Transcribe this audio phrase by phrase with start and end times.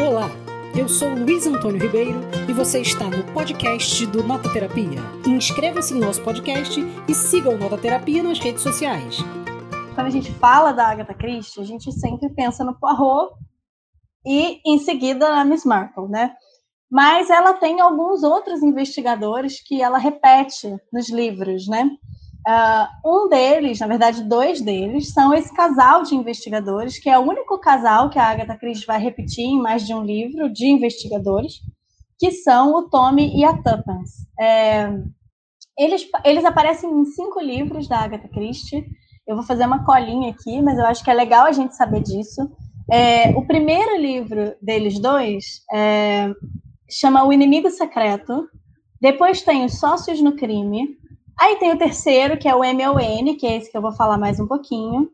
[0.00, 0.30] Olá,
[0.78, 5.00] eu sou Luiz Antônio Ribeiro e você está no podcast do Nota Terapia.
[5.26, 9.16] Inscreva-se no nosso podcast e siga o Nota Terapia nas redes sociais.
[9.96, 13.34] Quando a gente fala da Agatha Christie, a gente sempre pensa no Poirot
[14.24, 16.32] e em seguida na Miss Marple, né?
[16.88, 21.90] Mas ela tem alguns outros investigadores que ela repete nos livros, né?
[22.48, 27.22] Uh, um deles, na verdade, dois deles, são esse casal de investigadores, que é o
[27.22, 31.60] único casal que a Agatha Christie vai repetir em mais de um livro de investigadores,
[32.18, 34.26] que são o Tommy e a Tuppence.
[34.40, 34.88] É,
[35.78, 38.82] eles, eles aparecem em cinco livros da Agatha Christie.
[39.26, 42.02] Eu vou fazer uma colinha aqui, mas eu acho que é legal a gente saber
[42.02, 42.50] disso.
[42.90, 46.32] É, o primeiro livro deles dois é,
[46.90, 48.48] chama O Inimigo Secreto.
[49.00, 50.97] Depois tem Os Sócios no Crime.
[51.40, 54.18] Aí tem o terceiro, que é o MON, que é esse que eu vou falar
[54.18, 55.08] mais um pouquinho.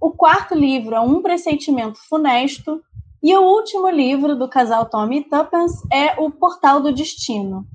[0.00, 2.82] O quarto livro é Um Pressentimento Funesto.
[3.22, 7.66] E o último livro do casal Tommy Tuppence é O Portal do Destino.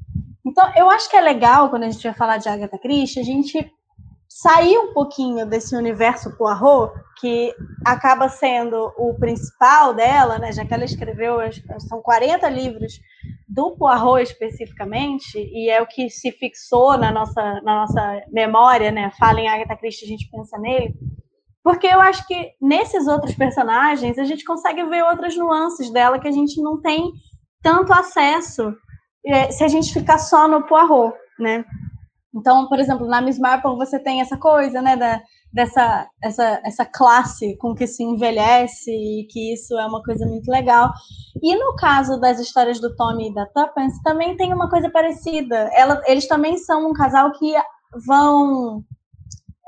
[0.45, 3.23] Então, eu acho que é legal, quando a gente vai falar de Agatha Christie, a
[3.23, 3.71] gente
[4.27, 7.53] sair um pouquinho desse universo Poirot, que
[7.85, 11.37] acaba sendo o principal dela, né, já que ela escreveu,
[11.87, 12.99] são 40 livros
[13.51, 19.11] do Poirot especificamente, e é o que se fixou na nossa, na nossa memória, né?
[19.19, 20.93] Fala em Agatha Christie, a gente pensa nele.
[21.61, 26.29] Porque eu acho que nesses outros personagens a gente consegue ver outras nuances dela que
[26.29, 27.11] a gente não tem
[27.61, 28.73] tanto acesso
[29.25, 31.65] é, se a gente ficar só no Poirot, né?
[32.33, 36.85] Então, por exemplo, na Miss Marple você tem essa coisa, né, da, dessa essa, essa
[36.85, 40.91] classe com que se envelhece e que isso é uma coisa muito legal.
[41.41, 45.69] E no caso das histórias do Tommy e da Tuppence, também tem uma coisa parecida.
[45.73, 47.53] Ela, eles também são um casal que
[48.05, 48.83] vão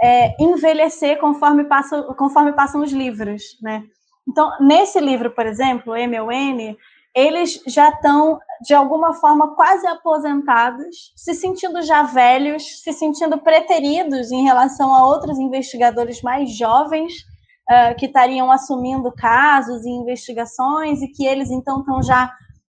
[0.02, 3.84] é, envelhecer conforme, passa, conforme passam os livros, né?
[4.28, 6.78] Então, nesse livro, por exemplo, M.O.N.,
[7.16, 14.31] eles já estão, de alguma forma, quase aposentados, se sentindo já velhos, se sentindo preteridos
[14.31, 17.13] em relação a outros investigadores mais jovens
[17.69, 22.31] uh, que estariam assumindo casos e investigações e que eles, então, estão já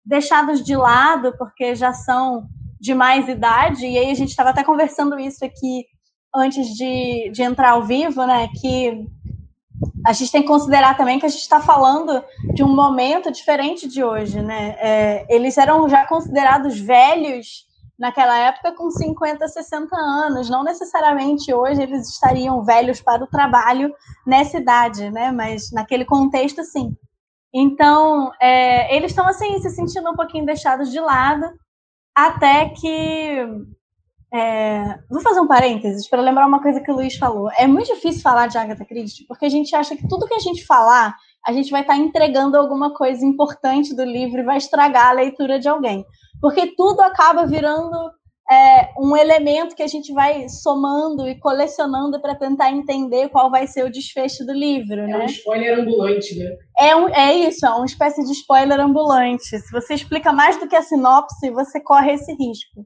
[0.06, 2.48] deixados de lado porque já são
[2.80, 3.88] de mais idade.
[3.88, 5.86] E aí a gente estava até conversando isso aqui
[6.36, 8.48] antes de, de entrar ao vivo, né?
[8.62, 9.06] Que
[10.08, 12.24] a gente tem que considerar também que a gente está falando
[12.54, 14.78] de um momento diferente de hoje, né?
[14.80, 17.66] É, eles eram já considerados velhos
[18.00, 20.50] naquela época com 50, 60 anos.
[20.50, 23.94] Não necessariamente hoje eles estariam velhos para o trabalho
[24.26, 25.30] nessa idade, né?
[25.30, 26.96] Mas naquele contexto, sim.
[27.54, 31.52] Então, é, eles estão assim, se sentindo um pouquinho deixados de lado,
[32.16, 33.46] até que
[34.34, 37.50] é, vou fazer um parênteses para lembrar uma coisa que o Luiz falou.
[37.58, 40.40] É muito difícil falar de Agatha Christie porque a gente acha que tudo que a
[40.40, 41.16] gente falar,
[41.46, 45.14] a gente vai estar tá entregando alguma coisa importante do livro e vai estragar a
[45.14, 46.06] leitura de alguém.
[46.42, 47.96] Porque tudo acaba virando
[48.52, 53.66] é, um elemento que a gente vai somando e colecionando para tentar entender qual vai
[53.66, 55.02] ser o desfecho do livro.
[55.02, 55.18] É né?
[55.20, 56.56] um spoiler ambulante, né?
[56.78, 59.58] É, um, é isso, é uma espécie de spoiler ambulante.
[59.58, 62.86] Se você explica mais do que a sinopse, você corre esse risco.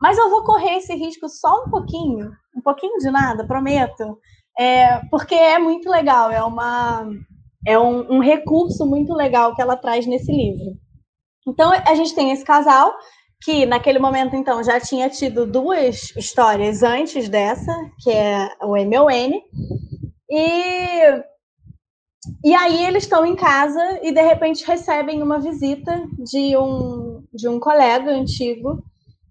[0.00, 4.18] Mas eu vou correr esse risco só um pouquinho, um pouquinho de nada, prometo,
[4.58, 7.08] é, porque é muito legal, é, uma,
[7.66, 10.76] é um, um recurso muito legal que ela traz nesse livro.
[11.46, 12.94] Então, a gente tem esse casal
[13.40, 19.40] que naquele momento, então, já tinha tido duas histórias antes dessa, que é o MON,
[20.28, 21.22] e,
[22.44, 27.48] e aí eles estão em casa e, de repente, recebem uma visita de um, de
[27.48, 28.82] um colega antigo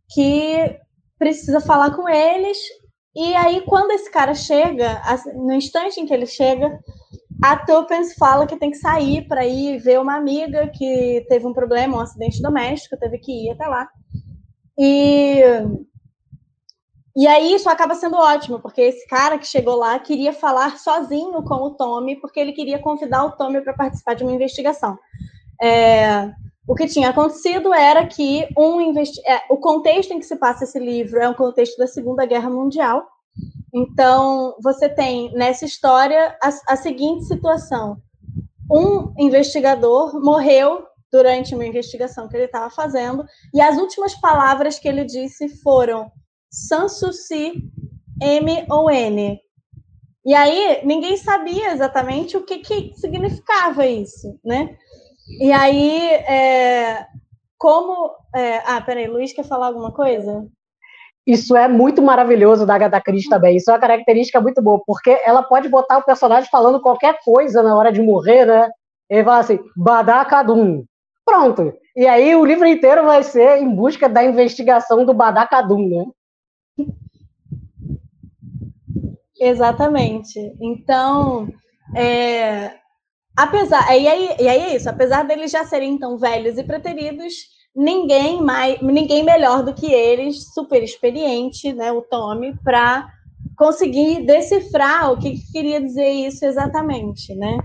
[0.09, 0.79] que
[1.17, 2.57] precisa falar com eles.
[3.15, 5.01] E aí, quando esse cara chega,
[5.35, 6.79] no instante em que ele chega,
[7.43, 11.53] a Tuppence fala que tem que sair para ir ver uma amiga que teve um
[11.53, 13.87] problema, um acidente doméstico, teve que ir até lá.
[14.77, 15.41] E,
[17.15, 21.43] e aí isso acaba sendo ótimo, porque esse cara que chegou lá queria falar sozinho
[21.43, 24.97] com o Tommy, porque ele queria convidar o Tommy para participar de uma investigação.
[25.59, 26.31] É,
[26.67, 30.65] o que tinha acontecido era que um investi é, o contexto em que se passa
[30.65, 33.07] esse livro é um contexto da Segunda Guerra Mundial.
[33.73, 37.97] Então, você tem nessa história a, a seguinte situação:
[38.69, 43.23] um investigador morreu durante uma investigação que ele estava fazendo,
[43.53, 46.11] e as últimas palavras que ele disse foram
[46.51, 47.53] Sanssouci
[48.21, 49.39] M ou N.
[50.25, 54.77] E aí ninguém sabia exatamente o que, que significava isso, né?
[55.27, 57.05] E aí, é,
[57.57, 58.15] como.
[58.33, 60.47] É, ah, peraí, Luiz quer falar alguma coisa?
[61.25, 63.57] Isso é muito maravilhoso da Agatha Christie também.
[63.57, 67.61] Isso é uma característica muito boa, porque ela pode botar o personagem falando qualquer coisa
[67.61, 68.69] na hora de morrer, né?
[69.09, 70.85] Ele fala assim, Badacadum.
[71.25, 71.73] Pronto.
[71.95, 75.89] E aí o livro inteiro vai ser em busca da investigação do Badacadum,
[76.77, 76.85] né?
[79.39, 80.39] Exatamente.
[80.61, 81.49] Então,
[81.93, 82.71] é,
[83.37, 87.33] apesar e aí, e aí é isso, apesar deles já serem tão velhos e preteridos,
[87.75, 93.07] ninguém mais, ninguém melhor do que eles, super experiente, né, o Tommy, para
[93.55, 97.57] conseguir decifrar o que, que, queria dizer isso exatamente, né?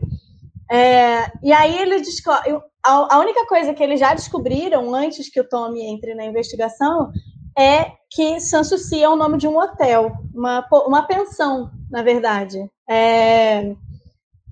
[0.71, 2.51] É, e aí ele descobre,
[2.85, 7.11] a, a única coisa que eles já descobriram antes que o Tommy entre na investigação
[7.59, 12.59] é que Sanssouci é o nome de um hotel, uma, uma pensão, na verdade.
[12.89, 13.75] É,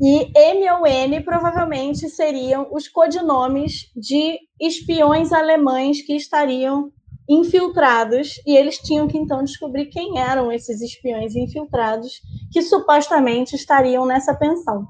[0.00, 6.90] e M ou N provavelmente seriam os codinomes de espiões alemães que estariam
[7.28, 12.20] infiltrados, e eles tinham que então descobrir quem eram esses espiões infiltrados
[12.50, 14.84] que supostamente estariam nessa pensão.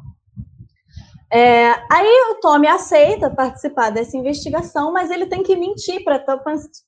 [1.32, 6.18] É, aí o Tommy aceita participar dessa investigação, mas ele tem que mentir para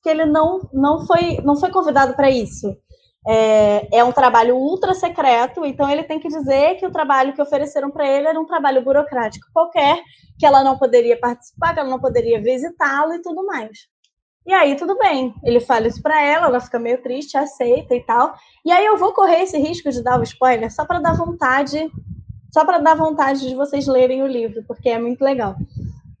[0.01, 2.75] que ele não, não, foi, não foi convidado para isso.
[3.25, 7.41] É, é, um trabalho ultra secreto, então ele tem que dizer que o trabalho que
[7.41, 10.01] ofereceram para ele era um trabalho burocrático qualquer,
[10.37, 13.87] que ela não poderia participar, que ela não poderia visitá-lo e tudo mais.
[14.45, 18.03] E aí tudo bem, ele fala isso para ela, ela fica meio triste, aceita e
[18.03, 18.33] tal.
[18.65, 21.89] E aí eu vou correr esse risco de dar o spoiler só para dar vontade
[22.53, 25.55] só para dar vontade de vocês lerem o livro, porque é muito legal.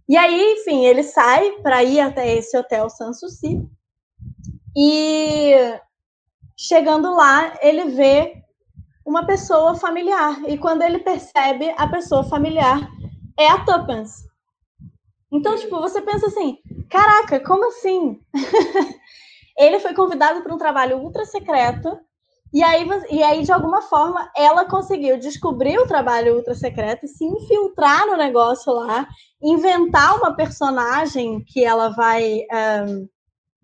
[0.09, 3.63] E aí, enfim, ele sai para ir até esse hotel Sanssouci
[4.75, 5.53] e
[6.63, 8.41] chegando lá, ele vê
[9.05, 10.41] uma pessoa familiar.
[10.47, 12.87] E quando ele percebe, a pessoa familiar
[13.37, 14.23] é a Tuppence.
[15.31, 16.57] Então, tipo, você pensa assim:
[16.89, 18.19] caraca, como assim?
[19.57, 21.99] ele foi convidado para um trabalho ultra secreto
[22.53, 27.25] e aí, e aí, de alguma forma, ela conseguiu descobrir o trabalho ultra secreto, se
[27.25, 29.07] infiltrar no negócio lá,
[29.41, 32.41] inventar uma personagem que ela vai.
[32.87, 33.09] Um,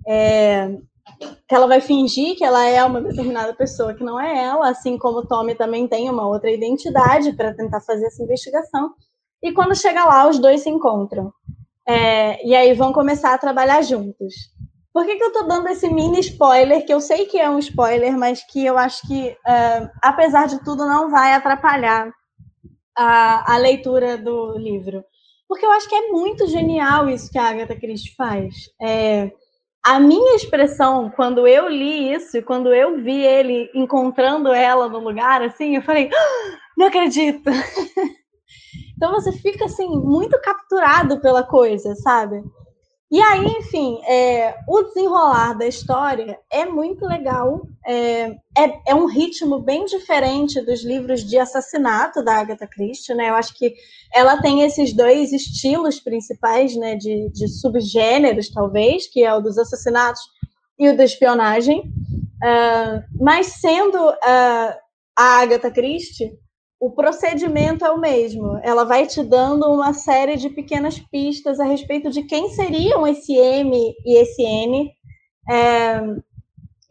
[0.07, 0.69] é,
[1.17, 4.97] que ela vai fingir que ela é uma determinada pessoa que não é ela, assim
[4.97, 8.93] como o Tommy também tem uma outra identidade para tentar fazer essa investigação.
[9.41, 11.33] E quando chega lá, os dois se encontram.
[11.87, 14.35] É, e aí vão começar a trabalhar juntos.
[14.93, 17.59] Por que, que eu tô dando esse mini spoiler, que eu sei que é um
[17.59, 22.11] spoiler, mas que eu acho que, uh, apesar de tudo, não vai atrapalhar
[22.97, 25.03] a, a leitura do livro?
[25.47, 28.53] Porque eu acho que é muito genial isso que a Agatha Christie faz.
[28.79, 29.31] É,
[29.83, 35.41] a minha expressão, quando eu li isso, quando eu vi ele encontrando ela no lugar,
[35.41, 37.49] assim, eu falei, ah, não acredito!
[38.95, 42.43] então você fica, assim, muito capturado pela coisa, sabe?
[43.11, 47.65] E aí, enfim, é, o desenrolar da história é muito legal.
[47.83, 53.31] É, é, é, um ritmo bem diferente dos livros de assassinato da Agatha Christie, né?
[53.31, 53.73] Eu acho que
[54.13, 56.95] ela tem esses dois estilos principais, né?
[56.95, 60.21] De, de subgêneros, talvez, que é o dos assassinatos
[60.77, 61.91] e o da espionagem.
[62.43, 64.73] Uh, mas sendo uh,
[65.17, 66.31] a Agatha Christie,
[66.79, 68.57] o procedimento é o mesmo.
[68.63, 73.35] Ela vai te dando uma série de pequenas pistas a respeito de quem seriam esse
[73.35, 74.89] M e esse N.
[75.49, 76.01] É,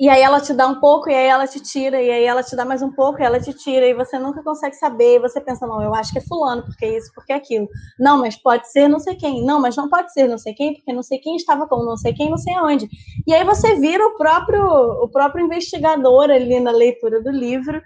[0.01, 2.41] e aí ela te dá um pouco, e aí ela te tira, e aí ela
[2.41, 5.19] te dá mais um pouco, e ela te tira, e você nunca consegue saber, e
[5.19, 7.67] você pensa, não, eu acho que é fulano, porque é isso, porque é aquilo.
[7.99, 9.45] Não, mas pode ser não sei quem.
[9.45, 11.97] Não, mas não pode ser não sei quem, porque não sei quem estava com não
[11.97, 12.89] sei quem, não sei aonde.
[13.27, 14.63] E aí você vira o próprio,
[15.03, 17.83] o próprio investigador ali na leitura do livro,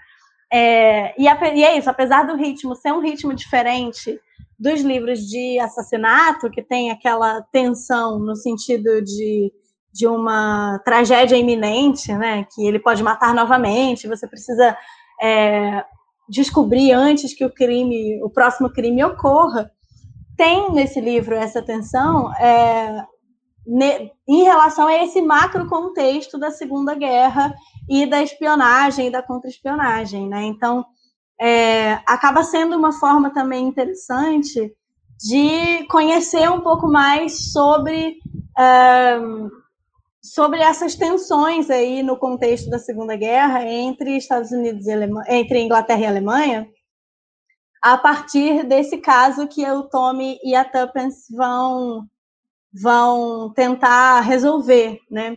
[0.52, 4.20] é, e, a, e é isso, apesar do ritmo ser um ritmo diferente
[4.58, 9.50] dos livros de assassinato, que tem aquela tensão no sentido de,
[9.92, 12.46] de uma tragédia iminente, né?
[12.54, 14.76] Que ele pode matar novamente, você precisa
[15.20, 15.84] é,
[16.28, 19.70] descobrir antes que o crime, o próximo crime ocorra.
[20.36, 23.04] Tem nesse livro essa tensão é,
[23.66, 27.54] em relação a esse macro contexto da Segunda Guerra
[27.88, 30.42] e da espionagem da contra-espionagem, né?
[30.44, 30.84] Então,
[31.40, 34.74] é, acaba sendo uma forma também interessante
[35.18, 38.18] de conhecer um pouco mais sobre
[40.22, 45.60] sobre essas tensões aí no contexto da Segunda Guerra entre Estados Unidos e Alemanha, entre
[45.60, 46.68] Inglaterra e Alemanha,
[47.82, 52.06] a partir desse caso que o Tommy e a Tuppence vão
[52.72, 55.36] vão tentar resolver, né?